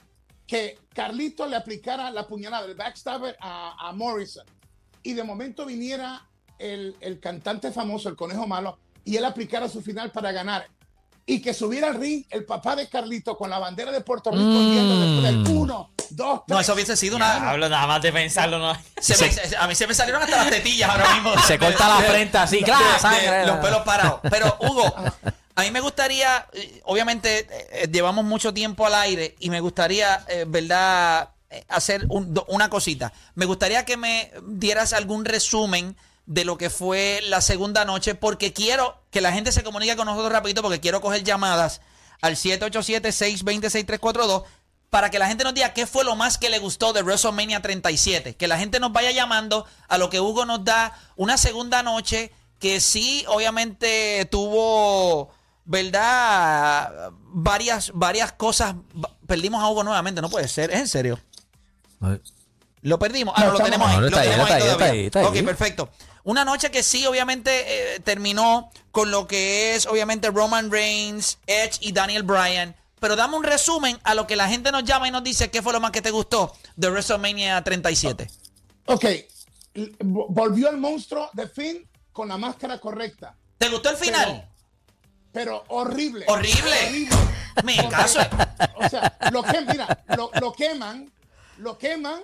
[0.48, 4.46] que Carlito le aplicara la puñalada, el backstabber a, Morrison.
[5.04, 6.26] Y de momento viniera
[6.60, 10.68] el, el, cantante famoso, el conejo malo, y él aplicara su final para ganar.
[11.26, 14.44] Y que subiera al ring el papá de Carlito con la bandera de Puerto Rico
[14.44, 14.76] Mm.
[14.76, 16.56] después del 1, 2, 3.
[16.56, 17.50] No, eso hubiese sido una.
[17.52, 18.74] Hablo nada más de pensarlo, ¿no?
[19.00, 21.34] se me- se- a mí se me salieron hasta las tetillas ahora mismo.
[21.48, 22.84] Se corta la frente así, claro,
[23.46, 24.20] los pelos parados.
[24.30, 24.94] Pero, Hugo,
[25.56, 27.48] a mí me gustaría, eh, obviamente,
[27.84, 31.30] eh, llevamos mucho tiempo al aire y me gustaría, eh, ¿verdad?,
[31.68, 33.12] hacer un- do- una cosita.
[33.36, 38.54] Me gustaría que me dieras algún resumen de lo que fue la segunda noche, porque
[38.54, 41.82] quiero que la gente se comunique con nosotros rapidito, porque quiero coger llamadas
[42.22, 44.44] al 787-620-6342
[44.90, 47.62] para que la gente nos diga qué fue lo más que le gustó de WrestleMania
[47.62, 48.36] 37.
[48.36, 52.32] Que la gente nos vaya llamando a lo que Hugo nos da una segunda noche
[52.60, 55.30] que sí, obviamente tuvo,
[55.66, 57.12] ¿verdad?
[57.34, 58.76] Varias, varias cosas.
[59.28, 61.20] Perdimos a Hugo nuevamente, no puede ser, es en serio.
[62.82, 63.34] Lo perdimos.
[63.38, 63.96] Ah, No, no, lo tenemos ahí.
[63.96, 65.02] No, Lo está ahí, tenemos está ahí ahí, está todavía.
[65.02, 65.26] ahí, está ahí.
[65.26, 65.90] Ok, perfecto.
[66.24, 71.78] Una noche que sí, obviamente, eh, terminó con lo que es, obviamente, Roman Reigns, Edge
[71.82, 72.76] y Daniel Bryan.
[73.00, 75.62] Pero dame un resumen a lo que la gente nos llama y nos dice qué
[75.64, 78.28] fue lo más que te gustó de WrestleMania 37.
[78.86, 79.06] Ok,
[80.04, 84.26] volvió el monstruo de Finn con la máscara correcta, ¿Te gustó el final?
[84.26, 84.51] pero
[85.68, 86.26] horrible.
[86.28, 87.10] Horrible.
[87.64, 88.20] Me Porque, caso.
[88.76, 91.12] O sea, lo que, mira, lo, lo queman,
[91.58, 92.22] lo queman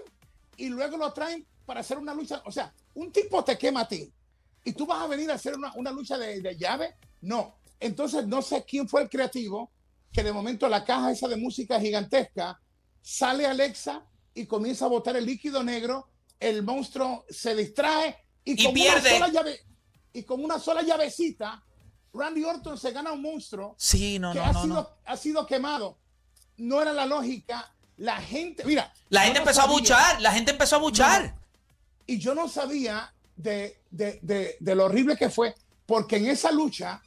[0.57, 2.41] y luego lo traen para hacer una lucha.
[2.45, 4.11] O sea, un tipo te quema a ti
[4.63, 6.95] y tú vas a venir a hacer una, una lucha de, de llave.
[7.21, 7.59] No.
[7.79, 9.71] Entonces, no sé quién fue el creativo
[10.11, 12.59] que de momento la caja esa de música gigantesca
[13.01, 16.09] sale Alexa y comienza a botar el líquido negro.
[16.39, 19.17] El monstruo se distrae y, Y con pierde.
[19.17, 19.59] Una sola llave,
[20.13, 21.63] y con una sola llavecita,
[22.17, 24.89] Randy Orton se gana un monstruo Sí, no, que no, ha, no, sido, no.
[25.05, 25.97] ha sido quemado.
[26.57, 27.71] No era la lógica.
[27.97, 28.93] La gente, mira.
[29.09, 31.35] La gente empezó a sabía- buchar, la gente empezó a buchar.
[32.05, 36.51] Y yo no sabía de, de- de- de lo horrible que fue, porque en esa
[36.51, 37.01] lucha,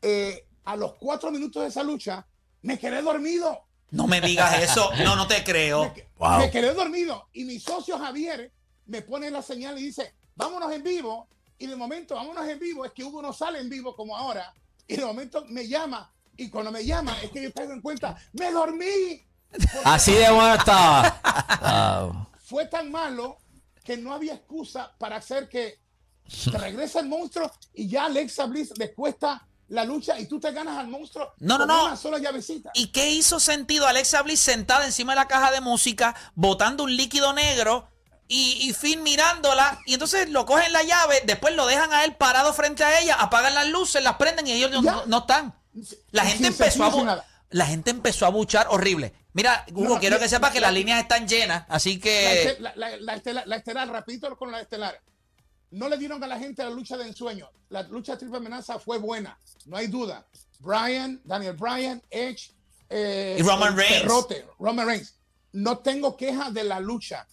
[0.00, 2.26] eh, a los cuatro minutos de esa lucha,
[2.62, 3.64] me quedé dormido.
[3.90, 4.90] No me digas eso.
[5.04, 5.92] No, no te creo.
[5.94, 6.38] Me, Wow.
[6.38, 7.28] me quedé dormido.
[7.32, 8.50] Y mi socio Javier
[8.86, 11.28] me pone la señal y dice, vámonos en vivo.
[11.62, 14.52] Y de momento, vámonos en vivo, es que Hugo no sale en vivo como ahora.
[14.88, 16.12] Y de momento me llama.
[16.36, 19.24] Y cuando me llama, es que yo caigo en cuenta, me dormí.
[19.84, 22.00] Así de bueno estaba.
[22.02, 22.26] Wow.
[22.46, 23.38] fue tan malo
[23.84, 25.78] que no había excusa para hacer que
[26.46, 30.78] regrese el monstruo y ya Alexa Bliss le cuesta la lucha y tú te ganas
[30.78, 31.86] al monstruo No, no, no.
[31.86, 32.72] una sola llavecita.
[32.74, 36.96] ¿Y qué hizo sentido Alexa Bliss sentada encima de la caja de música, botando un
[36.96, 37.88] líquido negro
[38.32, 39.78] y, y Finn mirándola?
[39.86, 43.14] Y entonces lo cogen la llave, después lo dejan a él parado frente a ella,
[43.16, 44.92] apagan las luces, las prenden y ellos no, Ya.
[44.92, 45.54] no- no están.
[46.10, 49.12] La gente empezó a la gente empezó a buchar horrible.
[49.34, 52.62] Mira, Hugo, No, quiero que sepas que la- las líneas están llenas, así que este-
[52.62, 54.98] la- la- la estelar, la estelar, rapidito con la estelar.
[55.70, 57.50] No le dieron a la gente la lucha de ensueño.
[57.68, 60.26] La lucha triple amenaza fue buena, no hay duda.
[60.60, 62.52] Brian, Daniel Bryan, Edge
[62.88, 64.04] eh, Y Roman el Reigns.
[64.58, 65.14] Roman Reigns.
[65.52, 67.26] No tengo quejas de la lucha,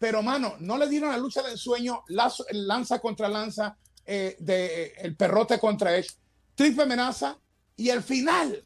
[0.00, 4.84] pero mano, no le dieron la lucha de ensueño, lazo- lanza contra lanza, eh, de,
[4.84, 6.08] eh, el perrote contra Edge,
[6.54, 7.38] triple amenaza
[7.76, 8.64] y el final.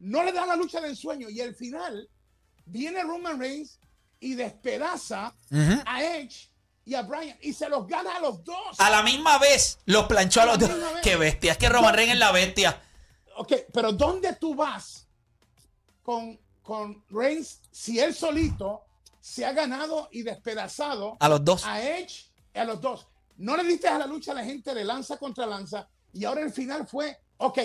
[0.00, 2.08] No le dan la lucha de ensueño y el final
[2.66, 3.80] viene Roman Reigns
[4.20, 5.34] y despedaza
[5.86, 6.50] a Edge
[6.84, 8.78] y a Bryan y se los gana a los dos.
[8.78, 10.68] a la misma vez los planchó a los dos.
[11.02, 12.82] Qué bestia, es que Roman Reigns es la bestia.
[13.38, 15.06] Ok, pero ¿dónde tú vas
[16.02, 18.84] con, con Reigns si él solito
[19.28, 21.64] se ha ganado y despedazado A los dos.
[21.66, 23.06] a Edge y a los dos?
[23.36, 26.40] No le diste a la lucha a la gente de lanza contra lanza y ahora
[26.40, 27.58] el final fue, ok,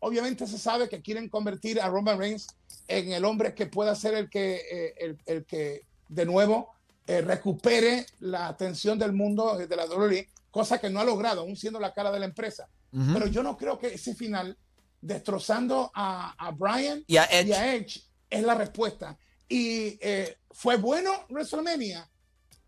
[0.00, 2.46] obviamente se sabe que quieren convertir a Roman Reigns
[2.88, 6.70] en el hombre que pueda ser el que, eh, el, el que de nuevo
[7.06, 11.42] eh, recupere la atención del mundo eh, de la WWE, cosa que no ha logrado,
[11.42, 12.68] aún siendo la cara de la empresa.
[12.90, 14.56] Pero yo no creo que ese final,
[15.02, 17.52] destrozando a, a Brian Y a Edge.
[17.52, 19.18] Edge, es la respuesta.
[19.48, 22.08] Y eh, fue bueno WrestleMania,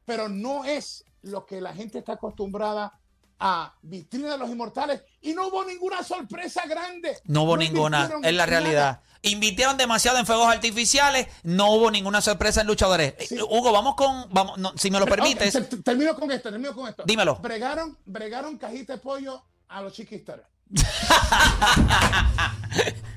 [0.05, 2.99] pero no es lo que la gente está acostumbrada
[3.41, 5.03] a vitrina de los inmortales.
[5.21, 7.19] Y no hubo ninguna sorpresa grande.
[7.25, 8.47] No hubo ninguna, es la nada.
[8.47, 9.01] realidad.
[9.23, 13.15] Invitieron demasiado en fuegos artificiales, no hubo ninguna sorpresa en luchadores.
[13.19, 13.37] Sí.
[13.37, 16.73] Eh, Hugo, vamos con, vamos, no, si me lo Pero, permites, termino con esto, termino
[16.75, 17.03] con esto.
[17.05, 17.37] Dímelo.
[17.37, 20.41] Bregaron, bregaron cajita de pollo a los chiquistas.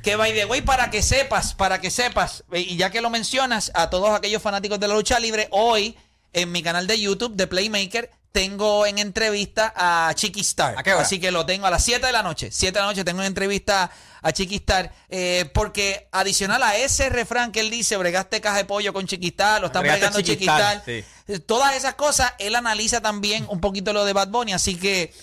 [0.04, 3.10] que by the way, para que sepas, para que sepas, eh, y ya que lo
[3.10, 5.96] mencionas, a todos aquellos fanáticos de la lucha libre, hoy
[6.34, 10.76] en mi canal de YouTube de Playmaker tengo en entrevista a Chiqui Star.
[10.78, 11.02] ¿A qué hora?
[11.02, 12.50] Así que lo tengo a las 7 de la noche.
[12.50, 14.90] 7 de la noche tengo una entrevista a Chiqui Star.
[15.10, 19.28] eh, porque adicional a ese refrán que él dice, bregaste caja de pollo con Chiqui
[19.28, 21.04] Star, lo están bregando Chiqui Chiqui Star, sí.
[21.46, 24.54] Todas esas cosas, él analiza también un poquito lo de Bad Bunny.
[24.54, 25.14] Así que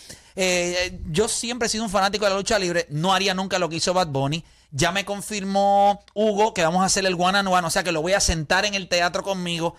[0.41, 2.87] Eh, yo siempre he sido un fanático de la lucha libre.
[2.91, 4.45] No haría nunca lo que hizo Bad Bunny.
[4.70, 7.66] Ya me confirmó Hugo que vamos a hacer el one and one.
[7.66, 9.74] O sea que lo voy a sentar en el teatro conmigo.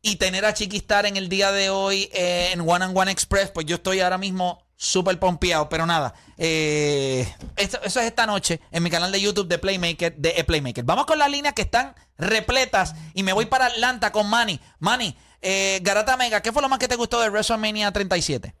[0.00, 3.50] Y tener a Chiquistar en el día de hoy en One and One Express.
[3.50, 5.68] Pues yo estoy ahora mismo súper pompeado.
[5.68, 6.14] Pero nada.
[6.36, 10.14] eh, eso es esta noche en mi canal de YouTube de Playmaker.
[10.16, 10.84] De eh, Playmaker.
[10.84, 12.94] Vamos con las líneas que están repletas.
[13.14, 14.60] Y me voy para Atlanta con Manny.
[14.78, 18.54] Manny, eh, Garata Mega, ¿qué fue lo más que te gustó de WrestleMania 37?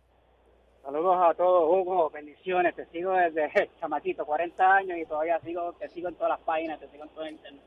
[0.88, 2.74] Saludos a todos, Hugo, bendiciones.
[2.74, 6.80] Te sigo desde chamaquito, 40 años y todavía sigo, te sigo en todas las páginas,
[6.80, 7.62] te sigo en todo el internet.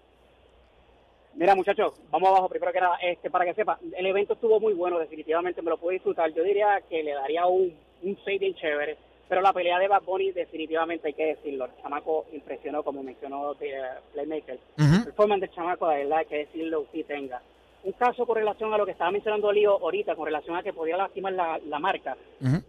[1.35, 2.49] Mira, muchachos, vamos abajo.
[2.49, 5.77] Primero que nada, este, para que sepa, el evento estuvo muy bueno, definitivamente me lo
[5.77, 6.33] pude disfrutar.
[6.33, 8.97] Yo diría que le daría un, un 6 bien chévere,
[9.29, 11.65] pero la pelea de Bad Bunny, definitivamente hay que decirlo.
[11.65, 14.57] El chamaco impresionó, como mencionó eh, Playmaker.
[14.77, 17.39] El performance del chamaco, de verdad, hay que decirlo, sí tenga.
[17.83, 20.71] Un caso con relación a lo que estaba mencionando Lío ahorita, con relación a que
[20.73, 22.15] podía lastimar la, la marca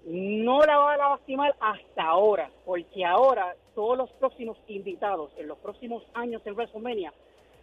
[0.06, 5.58] no la va a lastimar hasta ahora, porque ahora todos los próximos invitados en los
[5.58, 7.12] próximos años en WrestleMania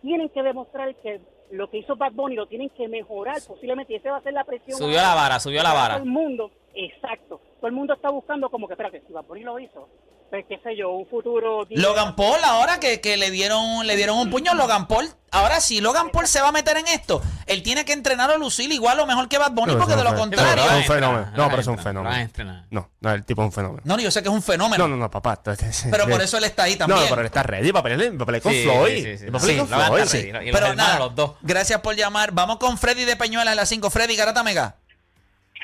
[0.02, 1.20] tienen que demostrar que
[1.52, 4.34] lo que hizo Bad Bunny lo tienen que mejorar posiblemente y esa va a ser
[4.34, 4.78] la presión.
[4.78, 5.96] Subió la vara, subió la Todo vara.
[5.98, 9.60] el mundo, exacto, todo el mundo está buscando como que, espérate, si Bad Bunny lo
[9.60, 9.88] hizo,
[10.30, 11.66] pues qué sé yo, un futuro...
[11.70, 15.10] Logan Paul ahora que, que le dieron le dieron un puño Logan Paul.
[15.32, 17.22] Ahora sí, Logan Paul se va a meter en esto.
[17.46, 20.04] Él tiene que entrenar a lucir igual o mejor que Bad Bunny No, porque de
[20.04, 20.64] lo no contrario.
[20.66, 21.32] Es un fenómeno.
[21.36, 22.30] No, pero es un fenómeno.
[22.72, 23.82] No, no, el tipo es un fenómeno.
[23.86, 24.88] No, no, yo sé que es un fenómeno.
[24.88, 25.40] No, no, no, papá.
[25.44, 27.00] Pero por eso él está ahí también.
[27.00, 28.96] No, pero él está ready para pelear, para pelear con Sí, Floyd.
[28.96, 29.32] sí, sí, sí.
[29.32, 29.68] Para Sí, pelear con
[30.08, 30.32] Floyd.
[30.34, 30.52] ready.
[30.52, 31.32] Los Pero nada, los dos.
[31.42, 32.32] gracias por llamar.
[32.32, 33.90] Vamos con Freddy de Peñuelas a las 5.
[33.92, 34.76] Freddy, Garata Mega.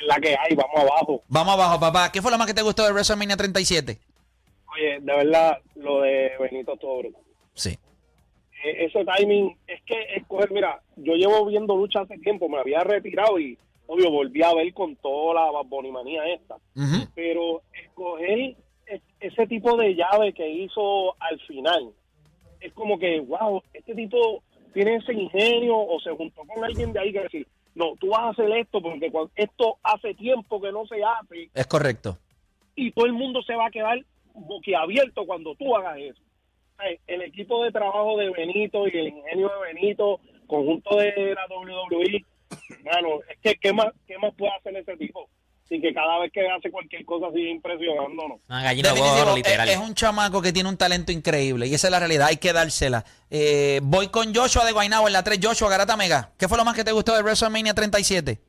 [0.08, 1.24] la que hay, vamos abajo.
[1.28, 2.12] Vamos abajo, papá.
[2.12, 4.00] ¿Qué fue lo más que te gustó de WrestleMania 37?
[4.76, 7.10] Oye, de verdad, lo de Benito Toro.
[7.54, 7.78] Sí.
[8.64, 12.84] E- Ese timing, es que escoger, mira, yo llevo viendo lucha hace tiempo, me había
[12.84, 13.58] retirado y,
[13.88, 16.58] obvio, volví a ver con toda la bonimanía esta.
[17.14, 18.56] Pero escoger
[18.88, 21.92] e- ese tipo de llave que hizo al final,
[22.60, 27.00] es como que, wow, este tipo tiene ese ingenio o se juntó con alguien de
[27.00, 30.72] ahí que decir, no, tú vas a hacer esto porque cuando, esto hace tiempo que
[30.72, 32.18] no se hace Es correcto.
[32.76, 34.00] y todo el mundo se va a quedar
[34.36, 36.22] boquiabierto cuando tú hagas eso.
[36.78, 41.46] Ay, El equipo de trabajo de Benito y el ingenio de Benito, conjunto de la
[41.48, 42.26] WWE,
[42.84, 45.30] mano, es que ¿qué más, qué más puede hacer ese tipo?
[45.68, 48.40] Sin que cada vez que hace cualquier cosa siga impresionándonos.
[48.48, 49.68] Una gallina es, literal.
[49.68, 52.54] es un chamaco que tiene un talento increíble y esa es la realidad, hay que
[52.54, 53.04] dársela.
[53.32, 55.40] Eh, voy con Joshua de Guaynabo en la 3.
[55.42, 56.34] Joshua, Garata Mega.
[56.38, 58.40] ¿Qué fue lo más que te gustó de WrestleMania 37?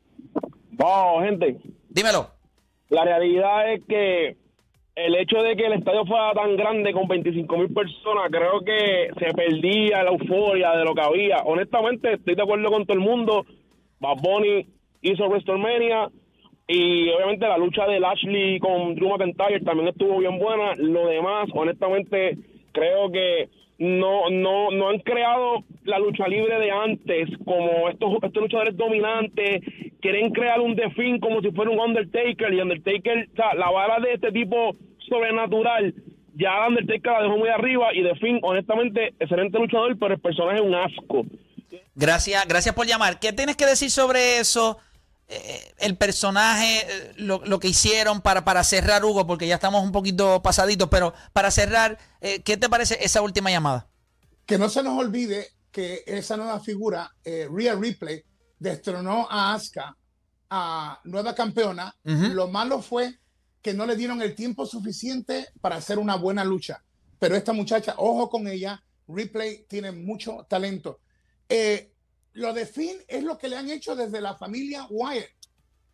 [0.73, 1.57] Vamos, gente.
[1.89, 2.31] Dímelo.
[2.91, 4.37] La realidad es que
[4.97, 9.11] el hecho de que el estadio fuera tan grande con 25 mil personas, creo que
[9.19, 11.37] se perdía la euforia de lo que había.
[11.45, 13.45] Honestamente, estoy de acuerdo con todo el mundo.
[14.01, 14.67] Bad Bunny
[15.03, 16.09] hizo WrestleMania
[16.67, 20.75] y obviamente la lucha de Lashley con Drew McIntyre también estuvo bien buena.
[20.77, 22.39] Lo demás, honestamente,
[22.73, 28.43] creo que no no no han creado la lucha libre de antes como estos estos
[28.43, 29.61] luchadores dominantes
[30.07, 33.71] quieren crear un The Fiend como si fuera un Undertaker y Undertaker o sea, la
[33.71, 34.77] vara de este tipo
[35.09, 35.93] sobrenatural
[36.35, 40.59] ya Undertaker la dejó muy arriba y The Fiend honestamente excelente luchador pero el personaje
[40.59, 41.27] es un asco
[41.95, 43.19] Gracias, gracias por llamar.
[43.19, 44.79] ¿Qué tienes que decir sobre eso?
[45.29, 49.83] Eh, el personaje, eh, lo, lo que hicieron para, para cerrar, Hugo, porque ya estamos
[49.83, 53.89] un poquito pasaditos, pero para cerrar, eh, ¿qué te parece esa última llamada?
[54.45, 58.23] Que no se nos olvide que esa nueva figura, eh, Rhea Ripley,
[58.59, 59.97] destronó a Asuka,
[60.51, 61.95] a nueva campeona.
[62.05, 63.19] Lo malo fue
[63.61, 66.83] que no le dieron el tiempo suficiente para hacer una buena lucha.
[67.19, 71.01] Pero esta muchacha, ojo con ella, Ripley tiene mucho talento.
[71.49, 71.93] Eh,
[72.35, 75.31] lo de Finn es lo que le han hecho desde la familia Wyatt.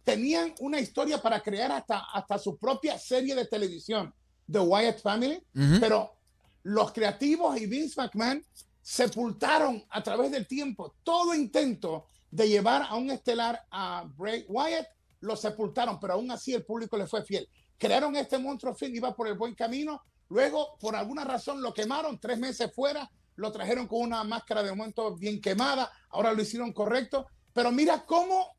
[0.04, 4.12] Tenían una historia para crear hasta, hasta su propia serie de televisión,
[4.50, 5.40] The Wyatt Family,
[5.78, 6.16] pero
[6.64, 8.44] los creativos y Vince McMahon
[8.80, 14.86] sepultaron a través del tiempo todo intento de llevar a un estelar a Bray Wyatt,
[15.20, 17.48] lo sepultaron, pero aún así el público le fue fiel.
[17.78, 22.18] Crearon este monstruo Finn, iba por el buen camino, luego por alguna razón lo quemaron,
[22.18, 26.72] tres meses fuera, lo trajeron con una máscara de momento bien quemada, ahora lo hicieron
[26.72, 28.56] correcto, pero mira cómo,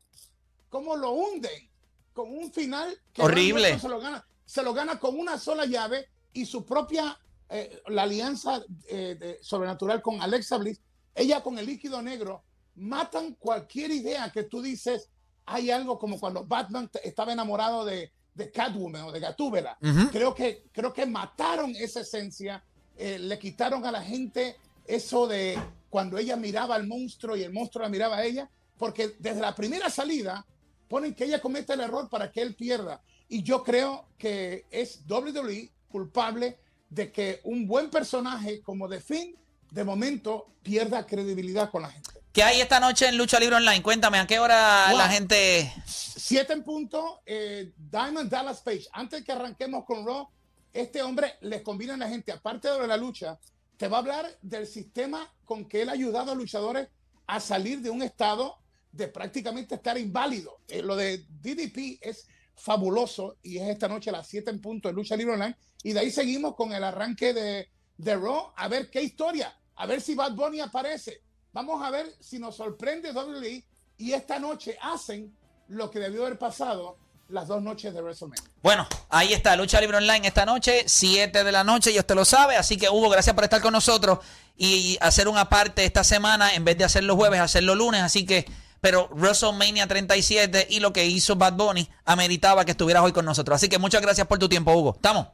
[0.68, 1.70] cómo lo hunden
[2.12, 3.70] con un final que Horrible.
[3.70, 7.18] Randy Orton se lo gana, se lo gana con una sola llave y su propia
[7.48, 10.80] eh, la alianza eh, de- sobrenatural con Alexa Bliss,
[11.14, 12.44] ella con el líquido negro,
[12.76, 15.10] matan cualquier idea que tú dices,
[15.46, 19.78] hay algo como cuando Batman estaba enamorado de, de Catwoman o de Gatúbela.
[20.10, 22.64] Creo que, creo que mataron esa esencia,
[22.96, 24.56] eh, le quitaron a la gente
[24.86, 25.58] eso de
[25.88, 29.54] cuando ella miraba al monstruo y el monstruo la miraba a ella, porque desde la
[29.54, 30.44] primera salida
[30.88, 33.00] ponen que ella cometa el error para que él pierda.
[33.28, 36.58] Y yo creo que es WWE culpable
[36.90, 39.36] de que un buen personaje como The Finn,
[39.70, 42.23] de momento, pierda credibilidad con la gente.
[42.34, 43.80] ¿Qué hay esta noche en Lucha Libre Online?
[43.80, 44.98] Cuéntame, ¿a qué hora Wow.
[44.98, 45.72] la gente...?
[45.86, 48.88] Siete en punto, eh, Diamond Dallas Page.
[48.92, 50.28] Antes que arranquemos con Raw,
[50.72, 53.38] este hombre les combina a la gente, aparte de la lucha,
[53.76, 56.88] te va a hablar del sistema con que él ha ayudado a luchadores
[57.28, 58.58] a salir de un estado
[58.90, 60.58] de prácticamente estar inválido.
[60.66, 62.26] Eh, lo de DDP es
[62.56, 65.56] fabuloso y es esta noche a las 7 en punto de Lucha Libre Online.
[65.84, 69.86] Y de ahí seguimos con el arranque de, de Raw, a ver qué historia, a
[69.86, 71.22] ver si Bad Bunny aparece.
[71.54, 73.64] Vamos a ver si nos sorprende WWE
[73.96, 75.32] y esta noche hacen
[75.68, 76.98] lo que debió haber pasado
[77.28, 78.42] las dos noches de WrestleMania.
[78.60, 82.24] Bueno, ahí está, Lucha Libre Online esta noche, 7 de la noche, y usted lo
[82.24, 82.56] sabe.
[82.56, 84.18] Así que, Hugo, gracias por estar con nosotros
[84.56, 88.02] y hacer una parte esta semana, en vez de hacerlo jueves, hacerlo lunes.
[88.02, 88.46] Así que,
[88.80, 93.54] pero WrestleMania 37 y lo que hizo Bad Bunny ameritaba que estuvieras hoy con nosotros.
[93.54, 94.94] Así que muchas gracias por tu tiempo, Hugo.
[94.96, 95.28] ¿Estamos?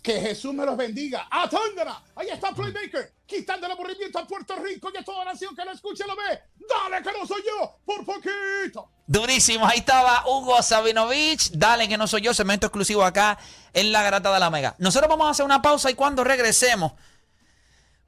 [0.00, 1.26] Que Jesús me los bendiga.
[1.30, 2.02] ¡Atándala!
[2.16, 5.72] Ahí está Playmaker, quitando el aburrimiento a Puerto Rico y a toda nación que lo
[5.72, 6.40] escuche y lo ve.
[6.68, 7.78] ¡Dale que no soy yo!
[7.84, 8.88] ¡Por poquito!
[9.06, 11.50] Durísimo, ahí estaba Hugo Sabinovich.
[11.52, 13.38] Dale que no soy yo, segmento exclusivo acá
[13.72, 14.74] en la Grata de la Mega.
[14.78, 16.92] Nosotros vamos a hacer una pausa y cuando regresemos,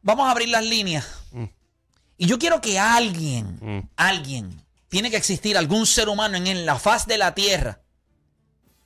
[0.03, 1.07] vamos a abrir las líneas.
[2.17, 3.89] Y yo quiero que alguien, Mm.
[3.97, 7.81] alguien, tiene que existir algún ser humano en la faz de la tierra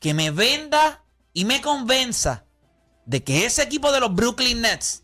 [0.01, 2.45] que me venda y me convenza
[3.09, 5.03] de que ese equipo de los Brooklyn Nets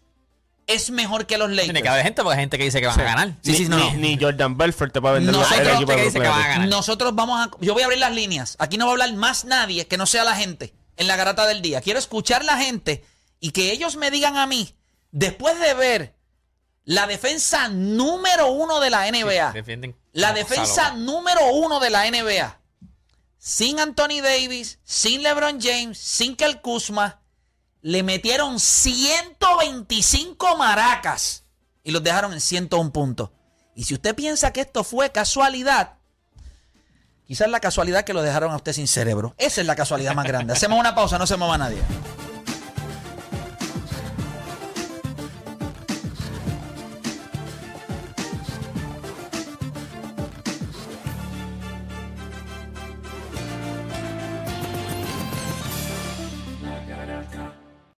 [0.67, 1.65] es mejor que los Lakers.
[1.67, 3.29] Tiene que haber gente porque hay gente que dice que van a ganar.
[3.43, 3.99] Sí, ni, sí, no, ni- no.
[3.99, 6.51] ni Jordan Belfort te puede vender Nosotros- el equipo que de dice que Brooklyn van
[6.51, 6.69] a ganar.
[6.69, 7.51] Nosotros vamos a.
[7.61, 8.57] Yo voy a abrir las líneas.
[8.59, 11.47] Aquí no va a hablar más nadie que no sea la gente en la garata
[11.47, 11.81] del día.
[11.81, 13.05] Quiero escuchar la gente
[13.41, 14.75] y que ellos me digan a mí,
[15.11, 16.15] después de ver
[16.85, 22.59] la defensa número uno de la NBA, Defienden la defensa número uno de la NBA,
[23.39, 27.21] sin Anthony Davis, sin LeBron James, sin Kel Kuzma,
[27.85, 31.45] le metieron 125 maracas
[31.83, 33.29] y los dejaron en 101 puntos.
[33.75, 35.99] Y si usted piensa que esto fue casualidad,
[37.27, 39.35] quizás la casualidad que lo dejaron a usted sin cerebro.
[39.37, 40.55] Esa es la casualidad más grande.
[40.55, 41.83] Hacemos una pausa, no se mueva nadie.